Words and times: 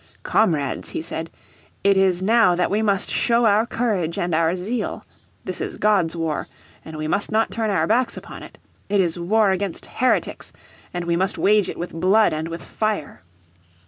"Comrades," 0.23 0.89
he 0.89 1.01
said, 1.03 1.29
"it 1.83 1.95
is 1.95 2.23
now 2.23 2.55
that 2.55 2.71
we 2.71 2.81
must 2.81 3.07
show 3.07 3.45
our 3.45 3.67
courage 3.67 4.17
and 4.17 4.33
our 4.33 4.55
zeal. 4.55 5.05
This 5.43 5.61
is 5.61 5.77
God's 5.77 6.15
war, 6.15 6.47
and 6.83 6.97
we 6.97 7.07
must 7.07 7.31
not 7.31 7.51
turn 7.51 7.69
our 7.69 7.85
backs 7.85 8.17
upon 8.17 8.41
it. 8.41 8.57
It 8.89 8.99
is 8.99 9.19
war 9.19 9.51
against 9.51 9.85
heretics, 9.85 10.53
and 10.91 11.05
we 11.05 11.15
must 11.15 11.37
wage 11.37 11.69
it 11.69 11.77
with 11.77 11.93
blood 11.93 12.33
and 12.33 12.47
with 12.47 12.63
fire." 12.63 13.21